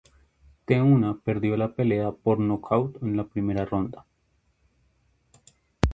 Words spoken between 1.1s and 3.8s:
perdió la pelea por nocaut en la primera